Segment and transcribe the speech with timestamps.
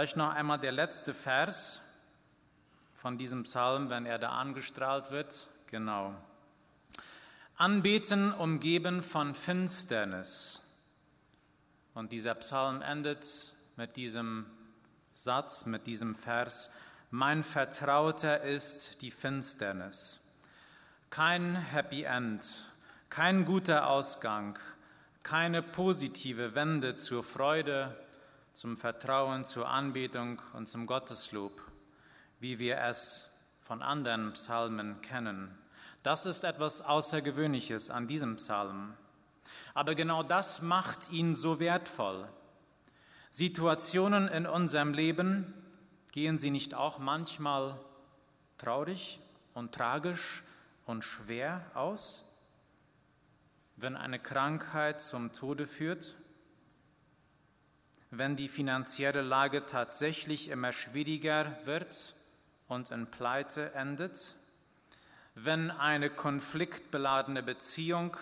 [0.00, 1.82] Vielleicht noch einmal der letzte Vers
[2.94, 5.46] von diesem Psalm, wenn er da angestrahlt wird.
[5.66, 6.14] Genau.
[7.56, 10.62] Anbeten umgeben von Finsternis.
[11.92, 14.46] Und dieser Psalm endet mit diesem
[15.12, 16.70] Satz, mit diesem Vers,
[17.10, 20.18] mein Vertrauter ist die Finsternis.
[21.10, 22.46] Kein Happy End,
[23.10, 24.58] kein guter Ausgang,
[25.22, 27.94] keine positive Wende zur Freude,
[28.52, 31.52] zum Vertrauen, zur Anbetung und zum Gotteslob,
[32.40, 35.56] wie wir es von anderen Psalmen kennen.
[36.02, 38.94] Das ist etwas Außergewöhnliches an diesem Psalm.
[39.74, 42.28] Aber genau das macht ihn so wertvoll.
[43.30, 45.54] Situationen in unserem Leben,
[46.12, 47.78] gehen sie nicht auch manchmal
[48.58, 49.20] traurig
[49.54, 50.42] und tragisch
[50.86, 52.24] und schwer aus?
[53.76, 56.16] Wenn eine Krankheit zum Tode führt,
[58.10, 62.14] wenn die finanzielle Lage tatsächlich immer schwieriger wird
[62.66, 64.34] und in Pleite endet,
[65.34, 68.16] wenn eine konfliktbeladene Beziehung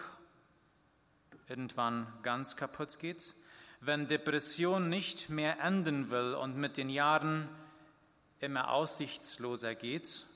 [1.49, 3.35] irgendwann ganz kaputt geht,
[3.81, 7.49] wenn Depression nicht mehr enden will und mit den Jahren
[8.41, 10.27] immer aussichtsloser geht,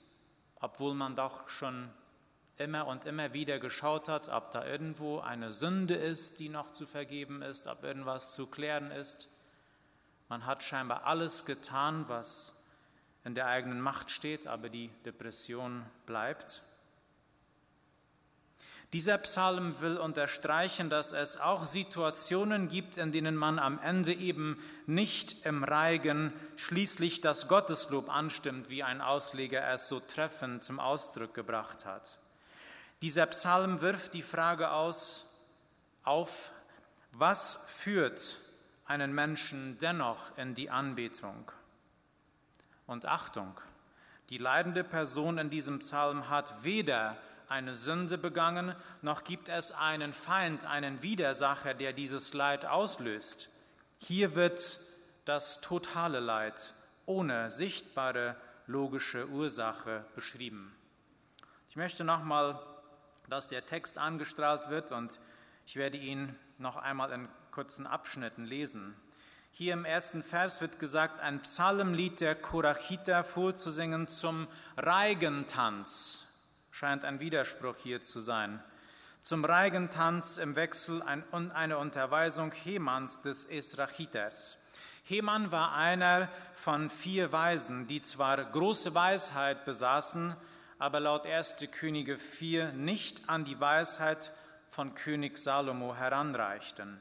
[0.61, 1.91] obwohl man doch schon
[2.57, 6.87] immer und immer wieder geschaut hat, ob da irgendwo eine Sünde ist, die noch zu
[6.87, 9.29] vergeben ist, ob irgendwas zu klären ist.
[10.33, 12.55] Man hat scheinbar alles getan, was
[13.23, 16.63] in der eigenen Macht steht, aber die Depression bleibt.
[18.95, 24.59] Dieser Psalm will unterstreichen, dass es auch Situationen gibt, in denen man am Ende eben
[24.87, 31.35] nicht im Reigen schließlich das Gotteslob anstimmt, wie ein Ausleger es so treffend zum Ausdruck
[31.35, 32.17] gebracht hat.
[33.03, 35.27] Dieser Psalm wirft die Frage aus,
[36.05, 36.51] auf,
[37.11, 38.39] was führt
[38.93, 41.51] einen Menschen dennoch in die Anbetung?
[42.87, 43.59] Und Achtung,
[44.29, 47.17] die leidende Person in diesem Psalm hat weder
[47.49, 53.49] eine Sünde begangen, noch gibt es einen Feind, einen Widersacher, der dieses Leid auslöst.
[53.97, 54.79] Hier wird
[55.25, 56.75] das totale Leid
[57.07, 58.37] ohne sichtbare
[58.67, 60.77] logische Ursache beschrieben.
[61.71, 62.61] Ich möchte nochmal,
[63.31, 65.19] dass der Text angestrahlt wird und
[65.65, 68.97] ich werde ihn noch einmal in kurzen Abschnitten lesen.
[69.53, 76.25] Hier im ersten Vers wird gesagt, ein Psalmlied der Korachiter vorzusingen zum Reigentanz
[76.73, 78.61] scheint ein Widerspruch hier zu sein.
[79.21, 84.59] Zum Reigentanz im Wechsel eine Unterweisung Hemans des Esrachiters.
[85.05, 90.35] Heman war einer von vier Weisen, die zwar große Weisheit besaßen,
[90.79, 91.57] aber laut 1.
[91.71, 94.33] Könige 4 nicht an die Weisheit
[94.69, 97.01] von König Salomo heranreichten.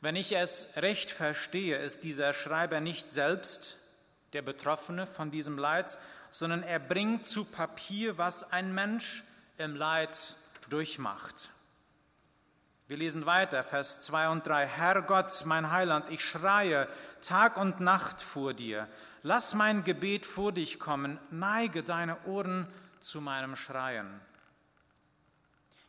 [0.00, 3.76] Wenn ich es recht verstehe, ist dieser Schreiber nicht selbst
[4.32, 5.98] der Betroffene von diesem Leid,
[6.30, 9.24] sondern er bringt zu Papier, was ein Mensch
[9.58, 10.36] im Leid
[10.70, 11.50] durchmacht.
[12.88, 14.66] Wir lesen weiter, Vers 2 und 3.
[14.66, 16.88] Herr Gott, mein Heiland, ich schreie
[17.20, 18.88] Tag und Nacht vor dir.
[19.22, 22.66] Lass mein Gebet vor dich kommen, neige deine Ohren
[23.00, 24.20] zu meinem Schreien.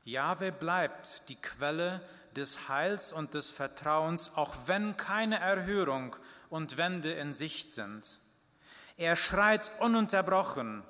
[0.03, 2.01] Jahwe bleibt die Quelle
[2.36, 6.16] des Heils und des Vertrauens, auch wenn keine Erhörung
[6.50, 8.19] und Wende in Sicht sind.
[8.97, 10.84] Er schreit ununterbrochen,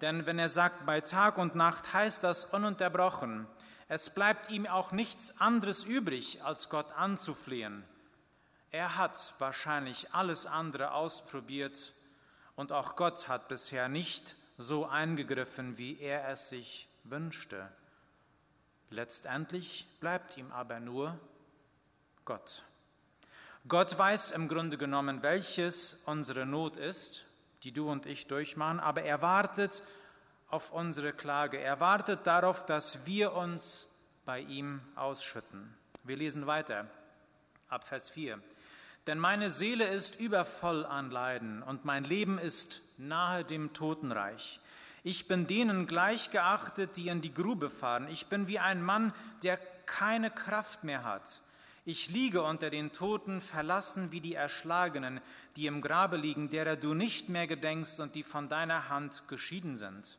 [0.00, 3.46] denn wenn er sagt bei Tag und Nacht, heißt das ununterbrochen.
[3.88, 7.84] Es bleibt ihm auch nichts anderes übrig, als Gott anzuflehen.
[8.70, 11.94] Er hat wahrscheinlich alles andere ausprobiert
[12.56, 17.70] und auch Gott hat bisher nicht so eingegriffen, wie er es sich wünschte.
[18.92, 21.18] Letztendlich bleibt ihm aber nur
[22.24, 22.62] Gott.
[23.66, 27.26] Gott weiß im Grunde genommen, welches unsere Not ist
[27.62, 29.82] die du und ich durchmachen, aber er wartet
[30.48, 31.58] auf unsere Klage.
[31.58, 33.86] Er wartet darauf, dass wir uns
[34.24, 35.74] bei ihm ausschütten.
[36.04, 36.86] Wir lesen weiter
[37.68, 38.40] ab Vers 4.
[39.06, 44.60] Denn meine Seele ist übervoll an Leiden und mein Leben ist nahe dem Totenreich.
[45.04, 48.08] Ich bin denen gleichgeachtet, die in die Grube fahren.
[48.08, 49.12] Ich bin wie ein Mann,
[49.42, 49.56] der
[49.86, 51.42] keine Kraft mehr hat.
[51.84, 55.20] Ich liege unter den Toten, verlassen wie die Erschlagenen,
[55.56, 59.74] die im Grabe liegen, derer du nicht mehr gedenkst und die von deiner Hand geschieden
[59.74, 60.18] sind.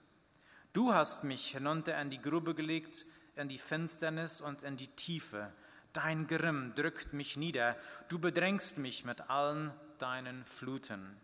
[0.73, 3.05] Du hast mich hinunter in die Grube gelegt,
[3.37, 5.53] in die Finsternis und in die Tiefe.
[5.93, 7.77] Dein Grimm drückt mich nieder,
[8.09, 11.15] du bedrängst mich mit allen deinen Fluten.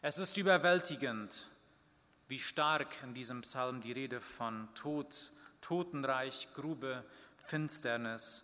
[0.00, 1.48] Es ist überwältigend,
[2.32, 7.04] wie stark in diesem Psalm die Rede von Tod, Totenreich, Grube,
[7.36, 8.42] Finsternis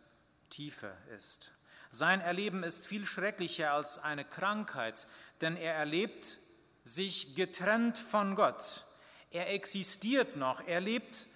[0.50, 1.52] Tiefe ist.
[1.88, 5.06] Sein Erleben ist viel schrecklicher als eine Krankheit,
[5.40, 6.38] denn er erlebt
[6.84, 8.84] sich getrennt von Gott.
[9.30, 11.26] Er existiert noch, er lebt,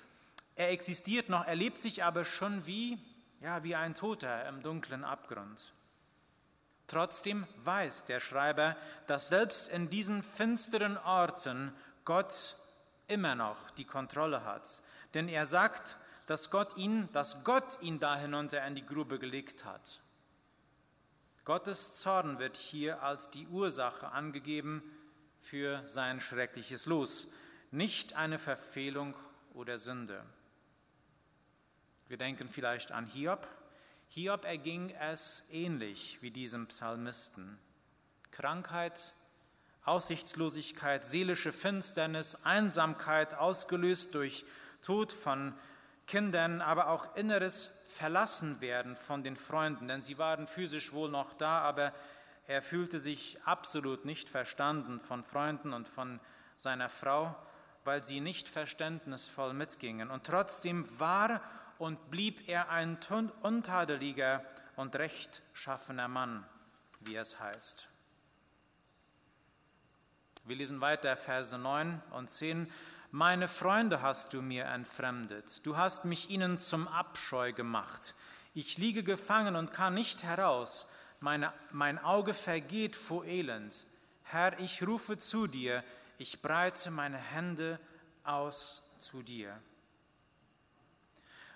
[0.54, 2.98] er existiert noch, er lebt sich aber schon wie,
[3.40, 5.72] ja, wie ein Toter im dunklen Abgrund.
[6.86, 8.76] Trotzdem weiß der Schreiber,
[9.06, 11.72] dass selbst in diesen finsteren Orten
[12.04, 12.56] Gott
[13.06, 14.82] immer noch die Kontrolle hat.
[15.14, 15.96] Denn er sagt,
[16.26, 20.00] dass Gott ihn, dass Gott ihn da hinunter in die Grube gelegt hat.
[21.44, 24.82] Gottes Zorn wird hier als die Ursache angegeben
[25.40, 27.28] für sein schreckliches Los,
[27.72, 29.16] nicht eine Verfehlung
[29.52, 30.24] oder Sünde.
[32.06, 33.48] Wir denken vielleicht an Hiob.
[34.08, 37.58] Hiob erging es ähnlich wie diesem Psalmisten.
[38.30, 39.12] Krankheit,
[39.84, 44.44] Aussichtslosigkeit, seelische Finsternis, Einsamkeit, ausgelöst durch
[44.80, 45.54] Tod von
[46.06, 51.60] Kindern, aber auch inneres Verlassenwerden von den Freunden, denn sie waren physisch wohl noch da,
[51.60, 51.92] aber
[52.46, 56.20] er fühlte sich absolut nicht verstanden von Freunden und von
[56.56, 57.34] seiner Frau,
[57.84, 60.10] weil sie nicht verständnisvoll mitgingen.
[60.10, 61.40] Und trotzdem war
[61.78, 62.98] und blieb er ein
[63.42, 64.44] untadeliger
[64.76, 66.46] und rechtschaffener Mann,
[67.00, 67.91] wie es heißt.
[70.44, 72.68] Wir lesen weiter Verse 9 und 10.
[73.12, 78.14] Meine Freunde hast du mir entfremdet, du hast mich ihnen zum Abscheu gemacht.
[78.52, 80.88] Ich liege gefangen und kann nicht heraus,
[81.20, 83.86] Meine, mein Auge vergeht vor Elend.
[84.24, 85.84] Herr, ich rufe zu dir,
[86.18, 87.78] ich breite meine Hände
[88.24, 89.56] aus zu dir.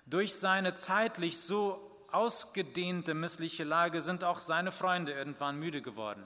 [0.05, 6.25] Durch seine zeitlich so ausgedehnte missliche Lage sind auch seine Freunde irgendwann müde geworden.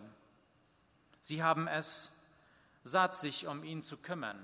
[1.22, 2.12] Sie haben es
[2.82, 4.38] satt, sich um ihn zu kümmern.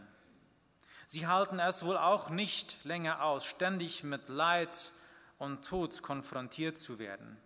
[1.06, 4.93] Sie halten es wohl auch nicht länger aus, ständig mit Leid
[5.38, 7.37] und Tod konfrontiert zu werden.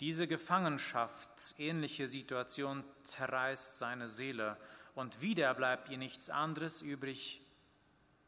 [0.00, 4.56] Diese gefangenschaftsähnliche Situation zerreißt seine Seele
[4.94, 7.40] und wieder bleibt ihr nichts anderes übrig,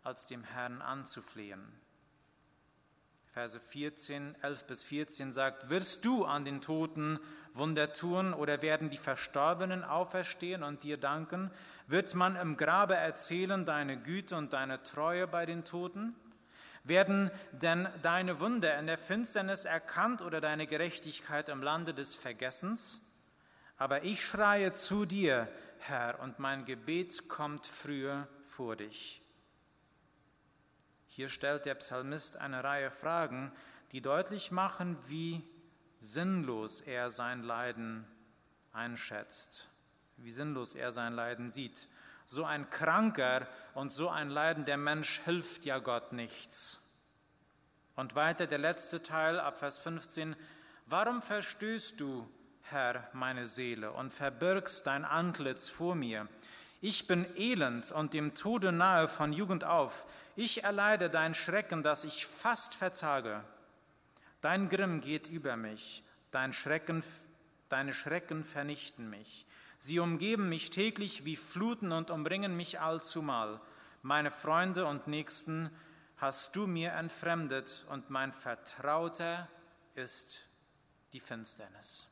[0.02, 1.62] als dem Herrn anzuflehen.
[3.32, 7.18] Verse 14, 11 bis 14 sagt, wirst du an den Toten
[7.54, 11.52] Wunder tun oder werden die Verstorbenen auferstehen und dir danken?
[11.86, 16.16] Wird man im Grabe erzählen deine Güte und deine Treue bei den Toten?
[16.82, 23.00] Werden denn deine Wunder in der Finsternis erkannt oder deine Gerechtigkeit im Lande des Vergessens?
[23.78, 25.48] Aber ich schreie zu dir,
[25.78, 29.22] Herr, und mein Gebet kommt früher vor dich.
[31.06, 33.52] Hier stellt der Psalmist eine Reihe Fragen,
[33.92, 35.44] die deutlich machen, wie
[36.12, 38.04] sinnlos er sein Leiden
[38.72, 39.68] einschätzt,
[40.16, 41.88] wie sinnlos er sein Leiden sieht.
[42.26, 46.80] So ein kranker und so ein leidender Mensch hilft ja Gott nichts.
[47.96, 50.34] Und weiter der letzte Teil ab Vers 15.
[50.86, 52.28] Warum verstößt du,
[52.62, 56.28] Herr, meine Seele und verbirgst dein Antlitz vor mir?
[56.80, 60.06] Ich bin elend und dem Tode nahe von Jugend auf.
[60.36, 63.44] Ich erleide dein Schrecken, dass ich fast verzage.
[64.44, 67.02] Dein Grimm geht über mich, dein Schrecken,
[67.70, 69.46] deine Schrecken vernichten mich.
[69.78, 73.58] Sie umgeben mich täglich wie Fluten und umbringen mich allzumal.
[74.02, 75.70] Meine Freunde und Nächsten
[76.18, 79.48] hast du mir entfremdet und mein Vertrauter
[79.94, 80.42] ist
[81.14, 82.10] die Finsternis.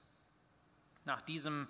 [1.04, 1.68] Nach diesem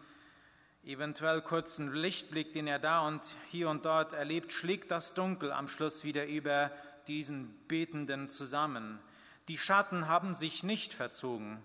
[0.85, 5.67] eventuell kurzen Lichtblick, den er da und hier und dort erlebt, schlägt das Dunkel am
[5.67, 6.71] Schluss wieder über
[7.09, 9.01] diesen Betenden zusammen.
[9.49, 11.63] Die Schatten haben sich nicht verzogen.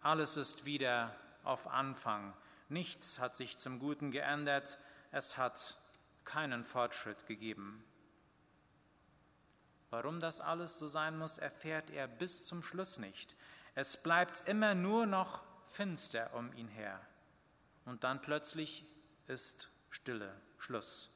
[0.00, 2.32] Alles ist wieder auf Anfang.
[2.68, 4.78] Nichts hat sich zum Guten geändert.
[5.10, 5.78] Es hat
[6.24, 7.84] keinen Fortschritt gegeben.
[9.90, 13.36] Warum das alles so sein muss, erfährt er bis zum Schluss nicht.
[13.74, 17.00] Es bleibt immer nur noch finster um ihn her
[17.84, 18.84] und dann plötzlich
[19.26, 21.10] ist Stille, Schluss.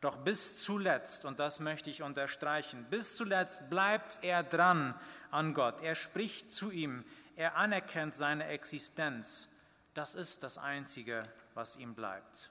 [0.00, 4.94] Doch bis zuletzt, und das möchte ich unterstreichen, bis zuletzt bleibt er dran
[5.30, 5.82] an Gott.
[5.82, 7.04] Er spricht zu ihm,
[7.36, 9.48] er anerkennt seine Existenz.
[9.92, 11.22] Das ist das Einzige,
[11.54, 12.50] was ihm bleibt.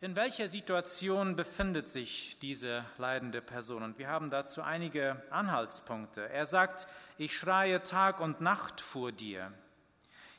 [0.00, 3.82] In welcher Situation befindet sich diese leidende Person?
[3.82, 6.28] Und wir haben dazu einige Anhaltspunkte.
[6.28, 9.50] Er sagt, ich schreie Tag und Nacht vor dir.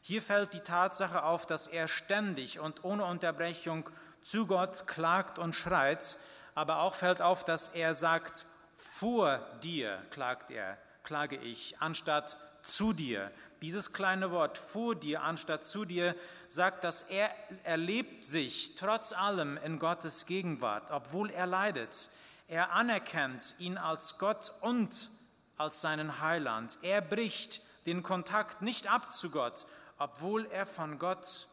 [0.02, 3.90] Hier fällt die Tatsache auf, dass er ständig und ohne Unterbrechung
[4.26, 6.18] zu Gott klagt und schreit,
[6.56, 12.92] aber auch fällt auf, dass er sagt, vor dir klagt er, klage ich, anstatt zu
[12.92, 13.32] dir.
[13.62, 16.16] Dieses kleine Wort vor dir anstatt zu dir
[16.48, 17.30] sagt, dass er
[17.66, 22.10] erlebt sich trotz allem in Gottes Gegenwart, obwohl er leidet.
[22.48, 25.12] Er anerkennt ihn als Gott und
[25.56, 26.80] als seinen Heiland.
[26.82, 29.68] Er bricht den Kontakt nicht ab zu Gott,
[30.00, 31.48] obwohl er von Gott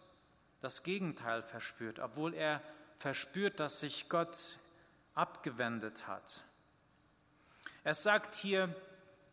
[0.62, 2.62] das Gegenteil verspürt, obwohl er
[2.98, 4.38] verspürt, dass sich Gott
[5.14, 6.42] abgewendet hat.
[7.84, 8.74] Es sagt hier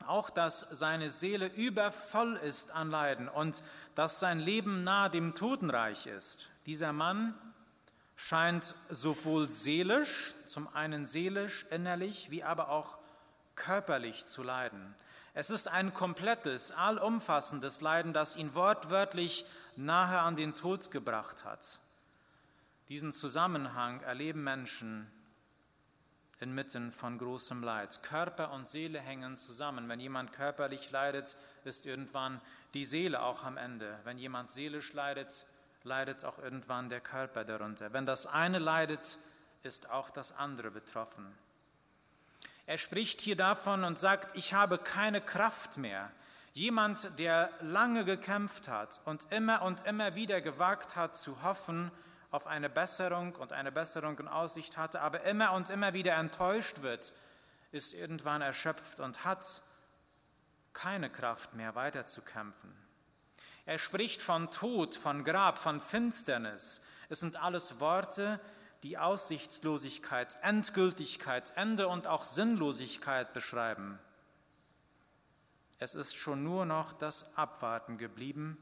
[0.08, 3.64] auch, dass seine Seele übervoll ist an Leiden und
[3.96, 6.50] dass sein Leben nahe dem Totenreich ist.
[6.66, 7.36] Dieser Mann
[8.16, 12.98] scheint sowohl seelisch, zum einen seelisch, innerlich, wie aber auch
[13.56, 14.96] körperlich zu leiden.
[15.34, 19.46] Es ist ein komplettes, allumfassendes Leiden, das ihn wortwörtlich
[19.76, 21.80] nahe an den Tod gebracht hat.
[22.90, 25.12] Diesen Zusammenhang erleben Menschen
[26.40, 28.02] inmitten von großem Leid.
[28.02, 29.90] Körper und Seele hängen zusammen.
[29.90, 32.42] Wenn jemand körperlich leidet, ist irgendwann
[32.74, 34.00] die Seele auch am Ende.
[34.06, 35.46] Wenn jemand seelisch leidet,
[35.84, 37.94] leidet auch irgendwann der Körper darunter.
[37.94, 39.20] Wenn das eine leidet,
[39.64, 41.26] ist auch das andere betroffen.
[42.70, 46.12] Er spricht hier davon und sagt, ich habe keine Kraft mehr.
[46.54, 51.90] Jemand, der lange gekämpft hat und immer und immer wieder gewagt hat zu hoffen
[52.30, 56.84] auf eine Besserung und eine Besserung in Aussicht hatte, aber immer und immer wieder enttäuscht
[56.84, 57.12] wird,
[57.72, 59.64] ist irgendwann erschöpft und hat
[60.72, 62.72] keine Kraft mehr weiterzukämpfen.
[63.66, 66.84] Er spricht von Tod, von Grab, von Finsternis.
[67.10, 68.59] Es sind alles Worte, die
[68.98, 74.00] Aussichtslosigkeit, Endgültigkeit, Ende und auch Sinnlosigkeit beschreiben.
[75.80, 78.58] Es ist schon nur noch das Abwarten geblieben,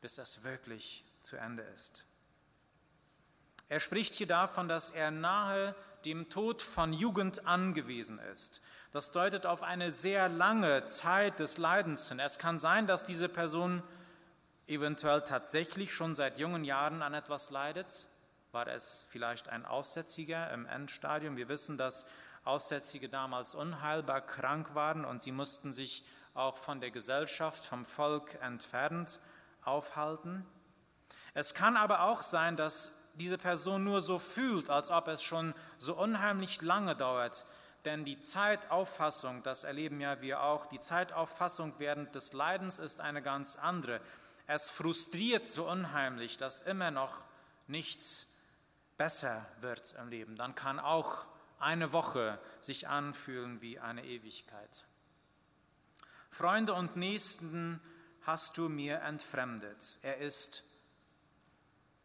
[0.00, 2.04] bis es wirklich zu Ende ist.
[3.68, 8.62] Er spricht hier davon, dass er nahe dem Tod von Jugend angewiesen ist.
[8.92, 12.18] Das deutet auf eine sehr lange Zeit des Leidens hin.
[12.18, 13.82] Es kann sein, dass diese Person
[14.66, 18.07] eventuell tatsächlich schon seit jungen Jahren an etwas leidet?
[18.58, 21.36] War es vielleicht ein Aussätziger im Endstadium?
[21.36, 22.06] Wir wissen, dass
[22.42, 28.34] Aussätzige damals unheilbar krank waren und sie mussten sich auch von der Gesellschaft, vom Volk
[28.42, 29.20] entfernt
[29.62, 30.44] aufhalten.
[31.34, 35.54] Es kann aber auch sein, dass diese Person nur so fühlt, als ob es schon
[35.76, 37.46] so unheimlich lange dauert.
[37.84, 43.22] Denn die Zeitauffassung, das erleben ja wir auch, die Zeitauffassung während des Leidens ist eine
[43.22, 44.00] ganz andere.
[44.48, 47.24] Es frustriert so unheimlich, dass immer noch
[47.68, 48.27] nichts
[48.98, 50.36] besser wird im Leben.
[50.36, 51.24] Dann kann auch
[51.58, 54.86] eine Woche sich anfühlen wie eine Ewigkeit.
[56.30, 57.80] Freunde und Nächsten
[58.22, 59.98] hast du mir entfremdet.
[60.02, 60.62] Er ist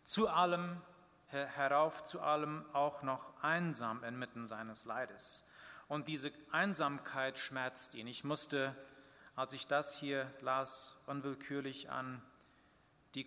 [0.05, 0.81] zu allem,
[1.27, 5.43] herauf zu allem auch noch einsam inmitten seines Leides.
[5.87, 8.07] Und diese Einsamkeit schmerzt ihn.
[8.07, 8.75] Ich musste,
[9.35, 12.21] als ich das hier las, unwillkürlich an
[13.15, 13.25] die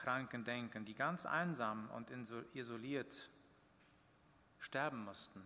[0.00, 2.10] Corona-Kranken denken, die ganz einsam und
[2.54, 3.28] isoliert
[4.58, 5.42] sterben mussten.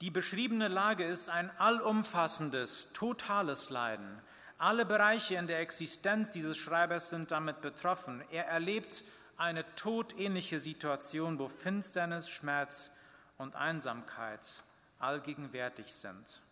[0.00, 4.20] Die beschriebene Lage ist ein allumfassendes, totales Leiden.
[4.58, 8.22] Alle Bereiche in der Existenz dieses Schreibers sind damit betroffen.
[8.30, 9.04] Er erlebt
[9.36, 12.90] eine todähnliche Situation, wo Finsternis, Schmerz
[13.38, 14.62] und Einsamkeit
[14.98, 16.42] allgegenwärtig sind.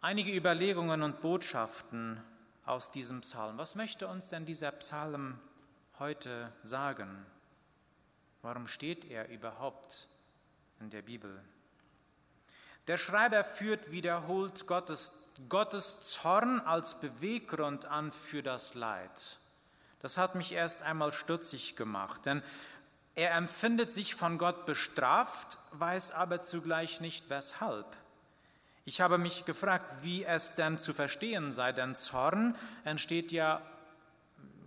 [0.00, 2.20] Einige Überlegungen und Botschaften
[2.64, 3.58] aus diesem Psalm.
[3.58, 5.38] Was möchte uns denn dieser Psalm
[5.98, 7.26] heute sagen?
[8.42, 10.08] Warum steht er überhaupt
[10.80, 11.42] in der Bibel?
[12.88, 15.12] Der Schreiber führt wiederholt Gottes,
[15.48, 19.38] Gottes Zorn als Beweggrund an für das Leid.
[20.00, 22.42] Das hat mich erst einmal stutzig gemacht, denn
[23.14, 27.96] er empfindet sich von Gott bestraft, weiß aber zugleich nicht weshalb.
[28.84, 33.62] Ich habe mich gefragt, wie es denn zu verstehen sei, denn Zorn entsteht ja,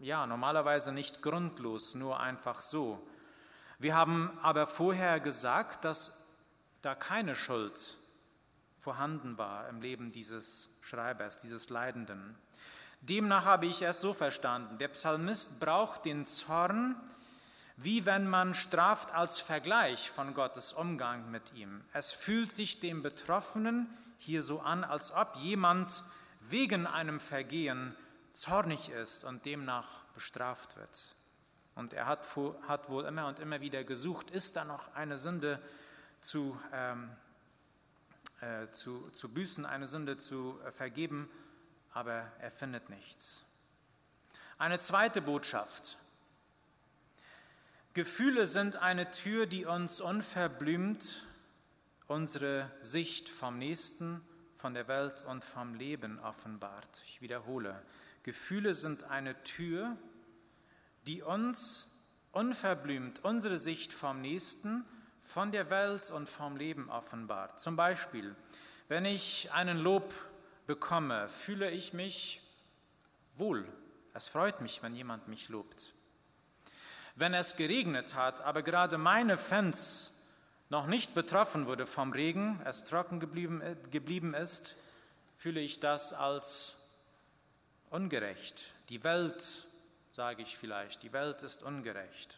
[0.02, 3.06] ja normalerweise nicht grundlos, nur einfach so.
[3.78, 6.14] Wir haben aber vorher gesagt, dass
[6.82, 7.98] da keine Schuld
[8.80, 12.38] vorhanden war im Leben dieses Schreibers, dieses Leidenden.
[13.02, 16.96] Demnach habe ich es so verstanden, der Psalmist braucht den Zorn,
[17.76, 21.84] wie wenn man straft als Vergleich von Gottes Umgang mit ihm.
[21.92, 23.90] Es fühlt sich dem Betroffenen
[24.26, 26.04] hier so an, als ob jemand
[26.42, 27.96] wegen einem Vergehen
[28.34, 31.16] zornig ist und demnach bestraft wird.
[31.76, 32.26] Und er hat,
[32.68, 35.62] hat wohl immer und immer wieder gesucht, ist da noch eine Sünde
[36.22, 37.10] zu, ähm,
[38.42, 41.30] äh, zu, zu büßen, eine Sünde zu äh, vergeben,
[41.94, 43.46] aber er findet nichts.
[44.58, 45.98] Eine zweite Botschaft.
[47.94, 51.24] Gefühle sind eine Tür, die uns unverblümt
[52.08, 54.22] unsere Sicht vom Nächsten,
[54.56, 57.04] von der Welt und vom Leben offenbart.
[57.06, 57.82] Ich wiederhole,
[58.24, 59.96] Gefühle sind eine Tür,
[61.08, 61.88] die uns
[62.32, 64.86] unverblümt unsere Sicht vom Nächsten,
[65.22, 67.60] von der Welt und vom Leben offenbart.
[67.60, 68.36] Zum Beispiel,
[68.88, 70.14] wenn ich einen Lob
[70.68, 72.42] bekomme, fühle ich mich
[73.36, 73.68] wohl.
[74.14, 75.94] Es freut mich, wenn jemand mich lobt.
[77.16, 80.12] Wenn es geregnet hat, aber gerade meine Fans
[80.70, 84.76] noch nicht betroffen wurde vom Regen, es trocken geblieben, äh, geblieben ist,
[85.38, 86.76] fühle ich das als
[87.90, 88.72] ungerecht.
[88.90, 89.68] Die Welt,
[90.12, 92.38] sage ich vielleicht, die Welt ist ungerecht.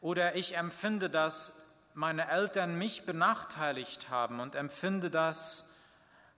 [0.00, 1.52] Oder ich empfinde, dass
[1.94, 5.68] meine Eltern mich benachteiligt haben und empfinde das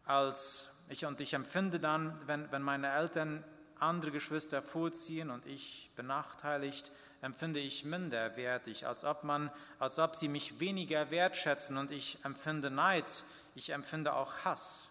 [0.04, 3.42] als, ich und ich empfinde dann, wenn, wenn meine Eltern
[3.80, 10.28] andere Geschwister vorziehen und ich benachteiligt, empfinde ich minderwertig, als ob man, als ob sie
[10.28, 14.88] mich weniger wertschätzen und ich empfinde Neid, ich empfinde auch Hass.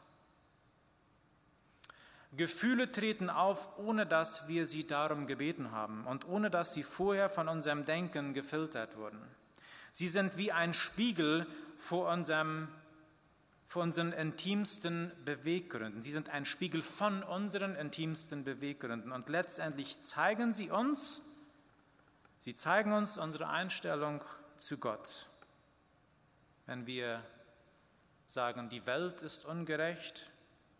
[2.36, 7.30] Gefühle treten auf, ohne dass wir sie darum gebeten haben und ohne dass sie vorher
[7.30, 9.22] von unserem Denken gefiltert wurden.
[9.92, 12.68] Sie sind wie ein Spiegel vor, unserem,
[13.66, 16.04] vor unseren intimsten Beweggründen.
[16.04, 19.12] Sie sind ein Spiegel von unseren intimsten Beweggründen.
[19.12, 21.22] Und letztendlich zeigen sie uns,
[22.40, 24.22] sie zeigen uns unsere Einstellung
[24.58, 25.26] zu Gott.
[26.66, 27.24] Wenn wir
[28.26, 30.30] sagen, die Welt ist ungerecht,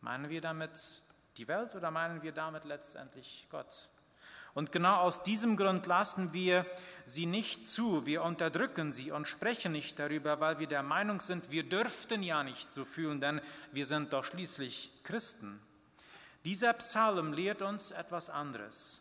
[0.02, 1.02] meinen wir damit
[1.38, 3.90] die Welt oder meinen wir damit letztendlich Gott?
[4.58, 6.66] Und genau aus diesem Grund lassen wir
[7.06, 11.52] sie nicht zu, wir unterdrücken sie und sprechen nicht darüber, weil wir der Meinung sind,
[11.52, 13.40] wir dürften ja nicht so fühlen, denn
[13.72, 15.62] wir sind doch schließlich Christen.
[16.44, 19.00] Dieser Psalm lehrt uns etwas anderes.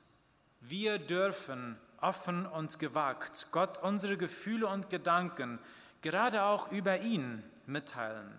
[0.60, 5.58] Wir dürfen offen und gewagt Gott unsere Gefühle und Gedanken,
[6.02, 8.30] gerade auch über ihn, mitteilen.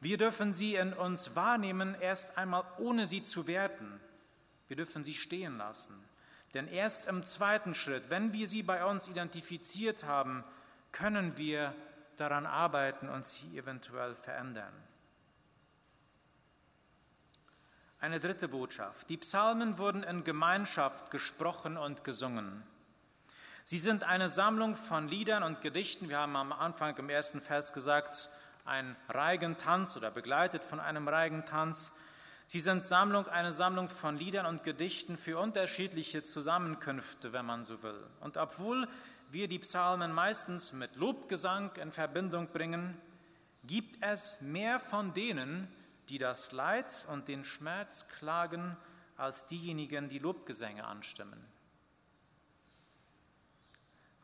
[0.00, 4.00] Wir dürfen sie in uns wahrnehmen, erst einmal ohne sie zu werten.
[4.68, 5.94] Wir dürfen sie stehen lassen.
[6.52, 10.44] Denn erst im zweiten Schritt, wenn wir sie bei uns identifiziert haben,
[10.92, 11.74] können wir
[12.16, 14.72] daran arbeiten und sie eventuell verändern.
[18.00, 19.08] Eine dritte Botschaft.
[19.08, 22.62] Die Psalmen wurden in Gemeinschaft gesprochen und gesungen.
[23.66, 26.10] Sie sind eine Sammlung von Liedern und Gedichten.
[26.10, 28.28] Wir haben am Anfang im ersten Vers gesagt,
[28.66, 31.90] ein Reigentanz oder begleitet von einem Reigentanz.
[32.44, 37.82] Sie sind Sammlung, eine Sammlung von Liedern und Gedichten für unterschiedliche Zusammenkünfte, wenn man so
[37.82, 38.06] will.
[38.20, 38.86] Und obwohl
[39.30, 43.00] wir die Psalmen meistens mit Lobgesang in Verbindung bringen,
[43.62, 45.68] gibt es mehr von denen,
[46.10, 48.76] die das Leid und den Schmerz klagen,
[49.16, 51.53] als diejenigen, die Lobgesänge anstimmen.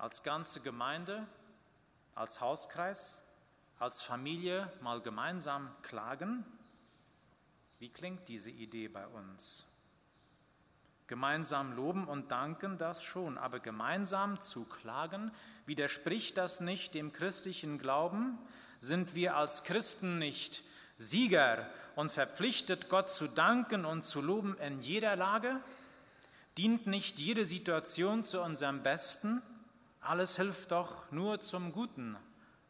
[0.00, 1.26] Als ganze Gemeinde,
[2.14, 3.22] als Hauskreis,
[3.78, 6.44] als Familie mal gemeinsam klagen
[7.80, 9.64] wie klingt diese Idee bei uns?
[11.06, 15.32] Gemeinsam loben und danken, das schon, aber gemeinsam zu klagen,
[15.64, 18.38] widerspricht das nicht dem christlichen Glauben?
[18.80, 20.62] Sind wir als Christen nicht
[20.98, 25.58] Sieger und verpflichtet, Gott zu danken und zu loben in jeder Lage?
[26.58, 29.40] Dient nicht jede Situation zu unserem Besten?
[30.02, 32.16] Alles hilft doch nur zum Guten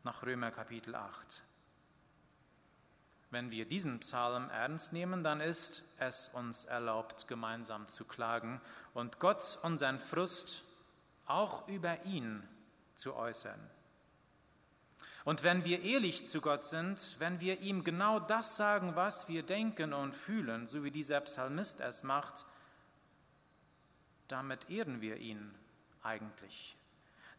[0.03, 1.43] nach Römer Kapitel 8.
[3.31, 8.61] Wenn wir diesen Psalm ernst nehmen, dann ist es uns erlaubt, gemeinsam zu klagen
[8.95, 10.65] und Gott unseren Frust
[11.27, 12.43] auch über ihn
[12.97, 13.61] zu äußern.
[15.25, 19.45] Und wenn wir ehrlich zu Gott sind, wenn wir ihm genau das sagen, was wir
[19.45, 22.45] denken und fühlen, so wie dieser Psalmist es macht,
[24.27, 25.55] damit ehren wir ihn
[26.03, 26.77] eigentlich.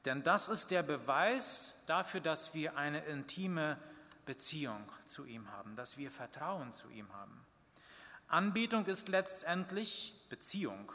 [0.05, 3.77] Denn das ist der Beweis dafür, dass wir eine intime
[4.25, 7.45] Beziehung zu ihm haben, dass wir Vertrauen zu ihm haben.
[8.27, 10.91] Anbetung ist letztendlich Beziehung.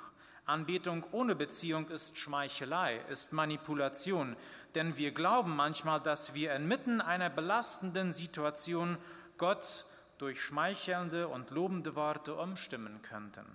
[0.47, 4.37] Anbetung ohne Beziehung ist Schmeichelei, ist Manipulation,
[4.75, 8.97] denn wir glauben manchmal, dass wir inmitten einer belastenden Situation
[9.39, 9.85] Gott
[10.19, 13.47] durch schmeichelnde und lobende Worte umstimmen könnten.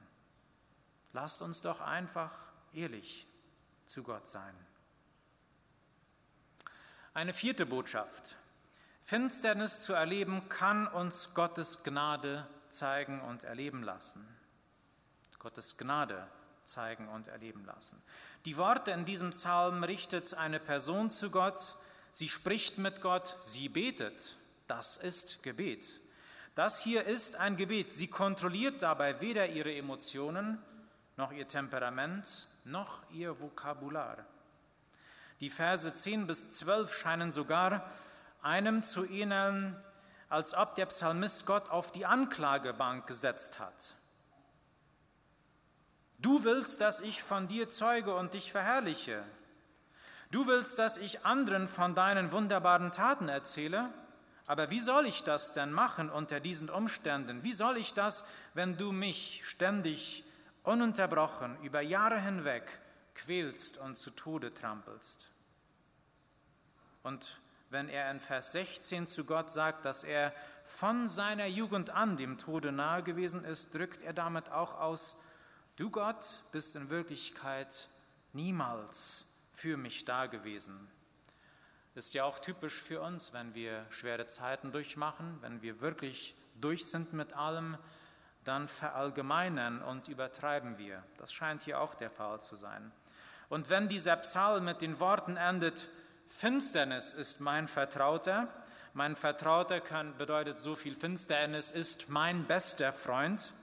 [1.13, 2.31] Lasst uns doch einfach
[2.73, 3.25] ehrlich
[3.85, 4.53] zu Gott sein.
[7.13, 8.37] Eine vierte Botschaft.
[9.01, 14.25] Finsternis zu erleben kann uns Gottes Gnade zeigen und erleben lassen.
[15.37, 16.25] Gottes Gnade
[16.63, 18.01] zeigen und erleben lassen.
[18.45, 21.75] Die Worte in diesem Psalm richtet eine Person zu Gott,
[22.11, 24.37] sie spricht mit Gott, sie betet.
[24.67, 25.99] Das ist Gebet.
[26.55, 27.91] Das hier ist ein Gebet.
[27.91, 30.63] Sie kontrolliert dabei weder ihre Emotionen,
[31.17, 34.25] noch ihr Temperament, noch ihr Vokabular.
[35.41, 37.89] Die Verse 10 bis 12 scheinen sogar
[38.41, 39.75] einem zu ähneln,
[40.29, 43.95] als ob der Psalmist Gott auf die Anklagebank gesetzt hat.
[46.19, 49.23] Du willst, dass ich von dir zeuge und dich verherrliche.
[50.29, 53.89] Du willst, dass ich anderen von deinen wunderbaren Taten erzähle,
[54.47, 57.41] Aber wie soll ich das denn machen unter diesen Umständen?
[57.43, 60.25] Wie soll ich das, wenn du mich ständig,
[60.63, 62.81] ununterbrochen, über Jahre hinweg
[63.15, 65.30] quälst und zu Tode trampelst?
[67.03, 70.33] Und wenn er in Vers 16 zu Gott sagt, dass er
[70.63, 75.15] von seiner Jugend an dem Tode nahe gewesen ist, drückt er damit auch aus,
[75.77, 77.87] du Gott bist in Wirklichkeit
[78.33, 80.89] niemals für mich da gewesen.
[81.95, 86.85] Ist ja auch typisch für uns, wenn wir schwere Zeiten durchmachen, wenn wir wirklich durch
[86.85, 87.77] sind mit allem,
[88.43, 91.03] dann verallgemeinern und übertreiben wir.
[91.17, 92.91] Das scheint hier auch der Fall zu sein.
[93.49, 95.87] Und wenn dieser Psalm mit den Worten endet,
[96.31, 98.47] Finsternis ist mein Vertrauter,
[98.93, 103.53] mein Vertrauter kann, bedeutet so viel, Finsternis ist mein bester Freund,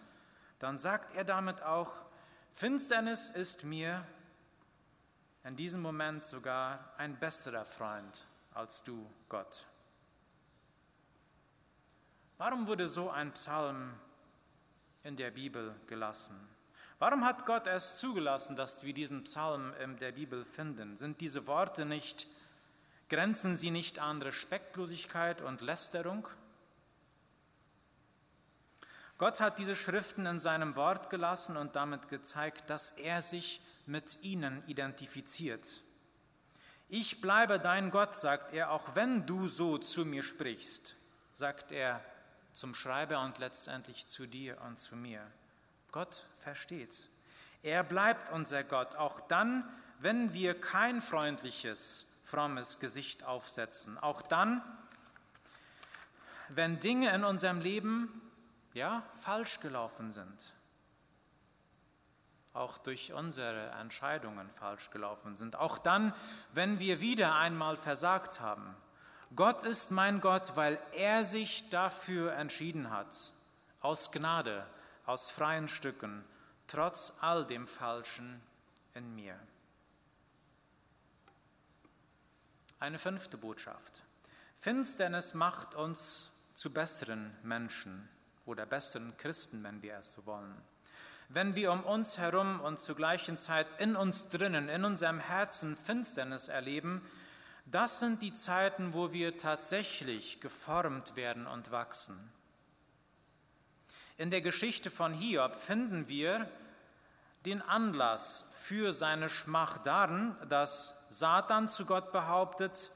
[0.58, 1.92] dann sagt er damit auch,
[2.52, 4.06] Finsternis ist mir
[5.44, 9.66] in diesem Moment sogar ein besserer Freund als du, Gott.
[12.36, 13.94] Warum wurde so ein Psalm
[15.02, 16.36] in der Bibel gelassen?
[16.98, 20.96] Warum hat Gott es zugelassen, dass wir diesen Psalm in der Bibel finden?
[20.96, 22.28] Sind diese Worte nicht,
[23.08, 26.28] grenzen sie nicht an Respektlosigkeit und Lästerung?
[29.18, 34.22] Gott hat diese Schriften in seinem Wort gelassen und damit gezeigt, dass er sich mit
[34.22, 35.82] ihnen identifiziert.
[36.88, 40.94] Ich bleibe dein Gott, sagt er, auch wenn du so zu mir sprichst,
[41.32, 42.00] sagt er
[42.52, 45.20] zum Schreiber und letztendlich zu dir und zu mir.
[45.92, 47.08] Gott versteht.
[47.62, 49.68] Er bleibt unser Gott, auch dann,
[49.98, 53.98] wenn wir kein freundliches, frommes Gesicht aufsetzen.
[53.98, 54.62] Auch dann,
[56.48, 58.20] wenn Dinge in unserem Leben
[58.74, 60.52] ja falsch gelaufen sind
[62.58, 65.56] auch durch unsere Entscheidungen falsch gelaufen sind.
[65.56, 66.12] Auch dann,
[66.52, 68.74] wenn wir wieder einmal versagt haben.
[69.36, 73.14] Gott ist mein Gott, weil er sich dafür entschieden hat,
[73.80, 74.66] aus Gnade,
[75.06, 76.24] aus freien Stücken,
[76.66, 78.42] trotz all dem Falschen
[78.94, 79.38] in mir.
[82.80, 84.02] Eine fünfte Botschaft.
[84.58, 88.08] Finsternis macht uns zu besseren Menschen
[88.46, 90.54] oder besseren Christen, wenn wir es so wollen
[91.28, 95.76] wenn wir um uns herum und zur gleichen Zeit in uns drinnen, in unserem Herzen
[95.76, 97.02] Finsternis erleben,
[97.66, 102.16] das sind die Zeiten, wo wir tatsächlich geformt werden und wachsen.
[104.16, 106.50] In der Geschichte von Hiob finden wir
[107.44, 112.90] den Anlass für seine Schmach darin, dass Satan zu Gott behauptet,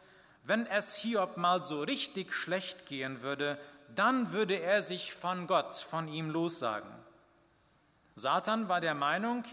[0.44, 3.58] wenn es Hiob mal so richtig schlecht gehen würde,
[3.94, 6.90] dann würde er sich von Gott, von ihm lossagen.
[8.14, 9.44] Satan war der Meinung,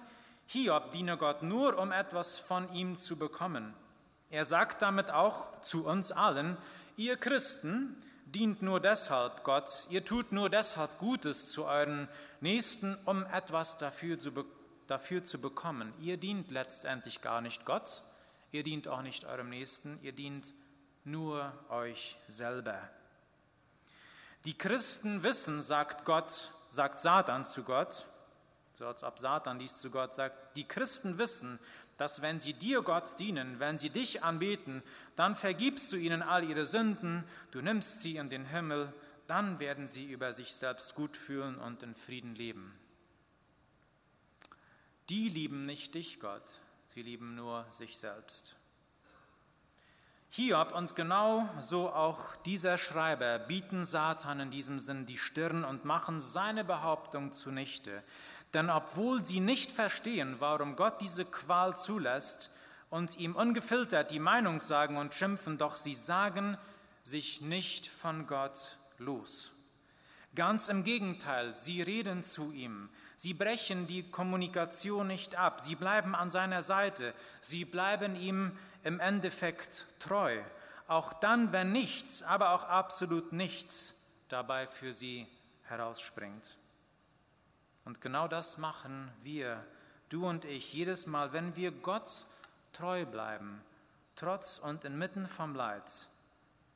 [0.48, 3.74] Hiob diene Gott nur, um etwas von ihm zu bekommen.
[4.32, 6.58] Er sagt damit auch zu uns allen,
[6.98, 7.96] ihr Christen
[8.26, 12.08] dient nur deshalb Gott, ihr tut nur deshalb Gutes zu euren
[12.42, 14.32] Nächsten, um etwas dafür zu,
[14.88, 15.94] dafür zu bekommen.
[16.00, 18.04] Ihr dient letztendlich gar nicht Gott,
[18.52, 20.54] ihr dient auch nicht eurem Nächsten, ihr dient
[21.04, 22.90] nur euch selber.
[24.46, 28.06] Die Christen wissen, sagt Gott, sagt Satan zu Gott,
[28.74, 31.60] so als ob Satan dies zu Gott sagt, die Christen wissen,
[31.98, 34.82] dass wenn sie dir Gott dienen, wenn sie dich anbeten,
[35.18, 38.94] dann vergibst du ihnen all ihre Sünden, du nimmst sie in den Himmel,
[39.28, 42.74] dann werden sie über sich selbst gut fühlen und in Frieden leben.
[45.10, 46.50] Die lieben nicht dich, Gott,
[47.00, 48.58] sie lieben nur sich selbst.
[50.32, 55.86] Hiob und genau so auch dieser Schreiber bieten Satan in diesem Sinn die Stirn und
[55.86, 58.04] machen seine Behauptung zunichte.
[58.54, 62.52] Denn obwohl sie nicht verstehen, warum Gott diese Qual zulässt
[62.90, 66.58] und ihm ungefiltert die Meinung sagen und schimpfen, doch sie sagen
[67.02, 69.54] sich nicht von Gott los.
[70.36, 76.16] Ganz im Gegenteil, sie reden zu ihm, sie brechen die Kommunikation nicht ab, sie bleiben
[76.16, 80.42] an seiner Seite, sie bleiben ihm im Endeffekt treu,
[80.88, 83.94] auch dann, wenn nichts, aber auch absolut nichts
[84.30, 85.28] dabei für sie
[85.64, 86.56] herausspringt.
[87.84, 89.66] Und genau das machen wir,
[90.08, 92.26] du und ich, jedes Mal, wenn wir Gott
[92.72, 93.62] treu bleiben,
[94.16, 96.08] trotz und inmitten vom Leid,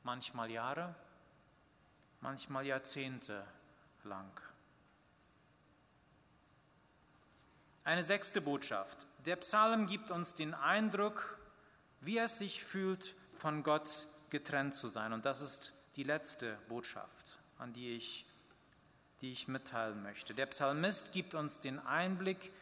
[0.02, 0.94] manchmal Jahre,
[2.20, 3.46] manchmal Jahrzehnte
[4.02, 4.30] lang.
[7.84, 9.06] Eine sechste Botschaft.
[9.26, 11.38] Der Psalm gibt uns den Eindruck,
[12.00, 15.12] wie es sich fühlt, von Gott getrennt zu sein.
[15.12, 18.26] Und das ist die letzte Botschaft, an die ich
[19.24, 20.34] die ich mitteilen möchte.
[20.34, 22.52] Der Psalmist gibt uns den Einblick,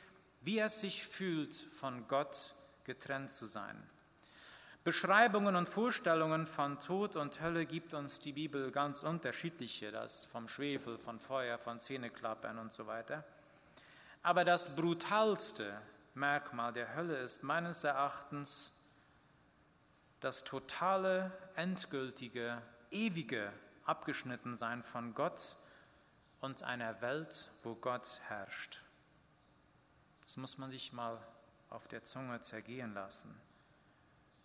[0.42, 2.54] wie es sich fühlt, von Gott
[2.84, 3.76] getrennt zu sein.
[4.84, 10.46] Beschreibungen und Vorstellungen von Tod und Hölle gibt uns die Bibel ganz unterschiedliche, das vom
[10.46, 13.24] Schwefel, von Feuer, von Zähneklappern und so weiter.
[14.22, 15.80] Aber das brutalste
[16.14, 18.72] Merkmal der Hölle ist meines Erachtens
[20.20, 23.52] das totale, endgültige, ewige
[23.84, 25.56] Abgeschnittensein von Gott
[26.40, 28.80] und einer Welt, wo Gott herrscht.
[30.22, 31.18] Das muss man sich mal
[31.70, 33.34] auf der Zunge zergehen lassen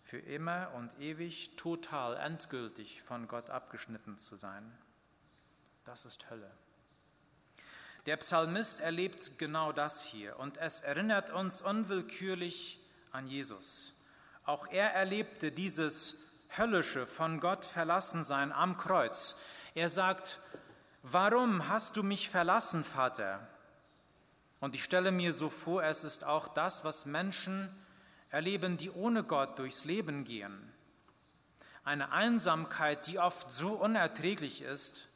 [0.08, 4.72] für immer und ewig total endgültig von Gott abgeschnitten zu sein.
[5.84, 6.50] Das ist Hölle.
[8.08, 12.80] Der Psalmist erlebt genau das hier und es erinnert uns unwillkürlich
[13.12, 13.92] an Jesus.
[14.46, 16.14] Auch er erlebte dieses
[16.56, 19.36] höllische, von Gott verlassen sein am Kreuz.
[19.74, 20.38] Er sagt,
[21.02, 23.46] warum hast du mich verlassen, Vater?
[24.60, 27.68] Und ich stelle mir so vor, es ist auch das, was Menschen
[28.30, 30.72] erleben, die ohne Gott durchs Leben gehen.
[31.84, 35.08] Eine Einsamkeit, die oft so unerträglich ist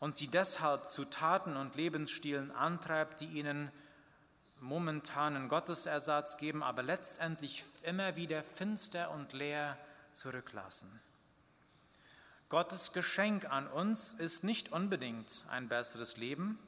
[0.00, 3.70] und sie deshalb zu Taten und Lebensstilen antreibt, die ihnen
[4.60, 9.78] momentanen Gottesersatz geben, aber letztendlich immer wieder finster und leer
[10.12, 11.00] zurücklassen.
[12.48, 16.58] Gottes Geschenk an uns ist nicht unbedingt ein besseres Leben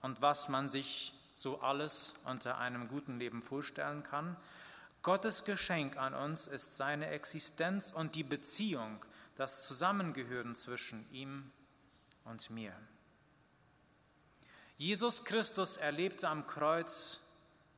[0.00, 4.36] und was man sich so alles unter einem guten Leben vorstellen kann,
[5.02, 9.04] Gottes Geschenk an uns ist seine Existenz und die Beziehung,
[9.34, 11.50] das Zusammengehören zwischen ihm
[12.24, 12.72] und mir.
[14.76, 17.20] Jesus Christus erlebte am Kreuz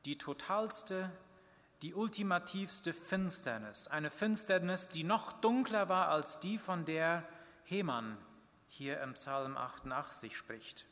[0.05, 1.11] die totalste,
[1.81, 7.27] die ultimativste Finsternis, eine Finsternis, die noch dunkler war als die, von der
[7.65, 8.17] Hemann
[8.69, 10.85] hier im Psalm 88 spricht.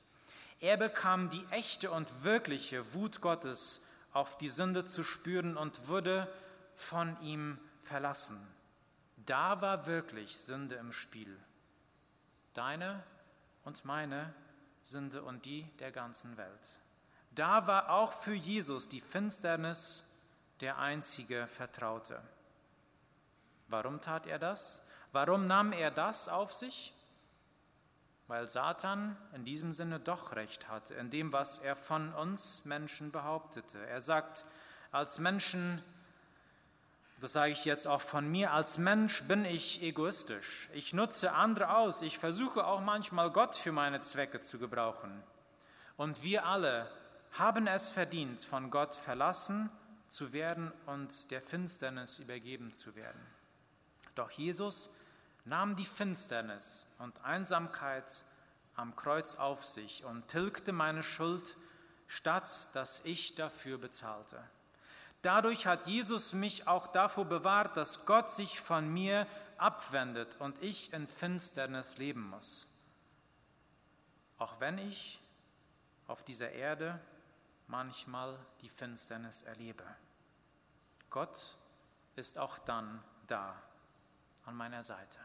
[0.59, 3.81] Er bekam die echte und wirkliche Wut Gottes
[4.13, 6.31] auf die Sünde zu spüren und wurde
[6.75, 8.39] von ihm verlassen.
[9.25, 11.37] Da war wirklich Sünde im Spiel.
[12.53, 13.03] Deine
[13.63, 14.33] und meine
[14.81, 16.79] Sünde und die der ganzen Welt.
[17.31, 20.03] Da war auch für Jesus die Finsternis
[20.59, 22.21] der einzige Vertraute.
[23.67, 24.85] Warum tat er das?
[25.11, 26.93] Warum nahm er das auf sich?
[28.27, 33.11] weil Satan in diesem Sinne doch recht hatte, in dem, was er von uns Menschen
[33.11, 33.85] behauptete.
[33.85, 34.45] Er sagt,
[34.91, 35.83] als Menschen,
[37.23, 40.67] das sage ich jetzt auch von mir, als Mensch bin ich egoistisch.
[40.73, 42.01] Ich nutze andere aus.
[42.01, 45.23] Ich versuche auch manchmal Gott für meine Zwecke zu gebrauchen.
[45.95, 46.91] Und wir alle
[47.31, 49.69] haben es verdient, von Gott verlassen
[50.09, 53.21] zu werden und der Finsternis übergeben zu werden.
[54.15, 54.89] Doch Jesus
[55.45, 58.21] nahm die Finsternis und Einsamkeit
[58.75, 61.55] am Kreuz auf sich und tilgte meine Schuld,
[62.05, 64.43] statt dass ich dafür bezahlte.
[65.23, 69.25] Dadurch hat Jesus mich auch davor bewahrt, dass Gott sich von mir
[69.57, 72.67] abwendet und ich in Finsternis leben muss.
[74.37, 75.21] Auch wenn ich
[76.07, 76.99] auf dieser Erde
[77.67, 79.85] manchmal die Finsternis erlebe.
[81.09, 81.55] Gott
[82.17, 83.55] ist auch dann da
[84.43, 85.19] an meiner Seite.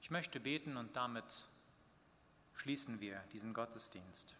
[0.00, 1.44] Ich möchte beten und damit
[2.54, 4.34] schließen wir diesen Gottesdienst.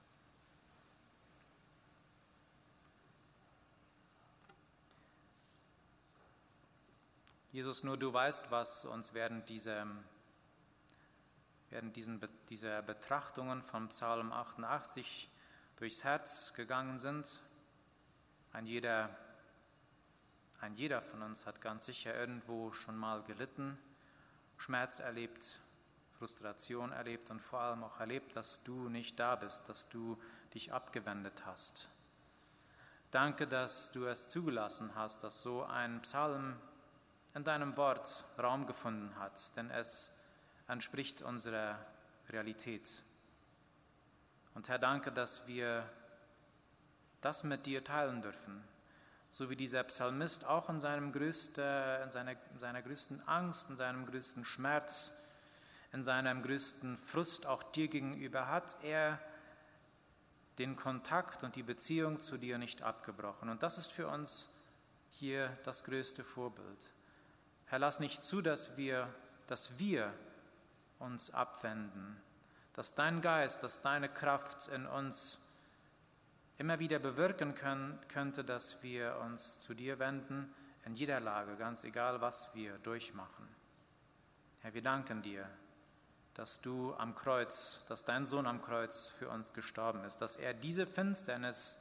[7.52, 9.84] Jesus, nur du weißt, was uns während dieser,
[11.68, 15.28] während diesen, dieser Betrachtungen von Psalm 88
[15.74, 17.42] durchs Herz gegangen sind.
[18.52, 19.10] Ein jeder,
[20.60, 23.76] ein jeder von uns hat ganz sicher irgendwo schon mal gelitten
[24.56, 25.58] Schmerz erlebt,
[26.18, 30.22] Frustration erlebt und vor allem auch erlebt, dass du nicht da bist, dass du
[30.54, 31.88] dich abgewendet hast.
[33.10, 36.54] Danke, dass du es zugelassen hast, dass so ein Psalm
[37.34, 40.10] in deinem Wort Raum gefunden hat, denn es
[40.66, 41.78] entspricht unserer
[42.28, 43.02] Realität.
[44.54, 45.88] Und Herr, danke, dass wir
[47.20, 48.62] das mit dir teilen dürfen,
[49.28, 53.76] so wie dieser Psalmist auch in, seinem größte, in, seiner, in seiner größten Angst, in
[53.76, 55.12] seinem größten Schmerz,
[55.92, 59.20] in seinem größten Frust auch dir gegenüber hat er
[60.58, 63.48] den Kontakt und die Beziehung zu dir nicht abgebrochen.
[63.48, 64.48] Und das ist für uns
[65.08, 66.78] hier das größte Vorbild.
[67.70, 69.08] Herr, lass nicht zu, dass wir,
[69.46, 70.12] dass wir
[70.98, 72.20] uns abwenden,
[72.74, 75.38] dass dein Geist, dass deine Kraft in uns
[76.58, 80.52] immer wieder bewirken können, könnte, dass wir uns zu dir wenden
[80.84, 83.48] in jeder Lage, ganz egal, was wir durchmachen.
[84.62, 85.48] Herr, wir danken dir,
[86.34, 90.54] dass du am Kreuz, dass dein Sohn am Kreuz für uns gestorben ist, dass er
[90.54, 91.78] diese Finsternis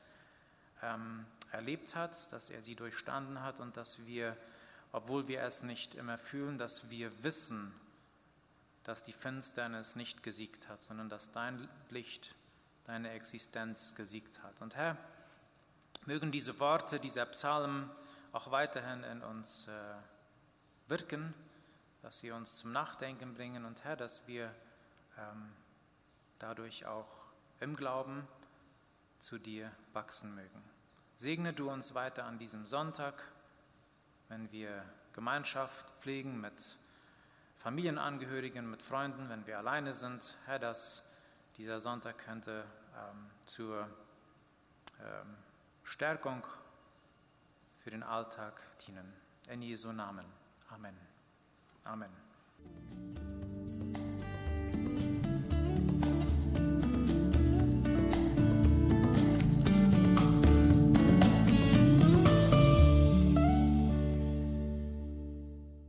[0.83, 4.37] ähm, erlebt hat, dass er sie durchstanden hat und dass wir,
[4.91, 7.73] obwohl wir es nicht immer fühlen, dass wir wissen,
[8.83, 12.33] dass die Finsternis nicht gesiegt hat, sondern dass dein Licht,
[12.85, 14.61] deine Existenz gesiegt hat.
[14.61, 14.97] Und Herr,
[16.05, 17.89] mögen diese Worte, dieser Psalm
[18.31, 19.71] auch weiterhin in uns äh,
[20.89, 21.33] wirken,
[22.01, 24.53] dass sie uns zum Nachdenken bringen und Herr, dass wir
[25.17, 25.51] ähm,
[26.39, 27.09] dadurch auch
[27.59, 28.27] im Glauben
[29.19, 30.63] zu dir wachsen mögen.
[31.15, 33.21] Segne du uns weiter an diesem Sonntag,
[34.29, 36.77] wenn wir Gemeinschaft pflegen mit
[37.57, 40.35] Familienangehörigen, mit Freunden, wenn wir alleine sind.
[40.45, 41.03] Herr, dass
[41.57, 42.63] dieser Sonntag könnte
[42.95, 43.89] ähm, zur
[45.01, 45.35] ähm,
[45.83, 46.45] Stärkung
[47.79, 49.11] für den Alltag dienen.
[49.49, 50.25] In Jesu Namen.
[50.69, 50.95] Amen.
[51.83, 52.11] Amen.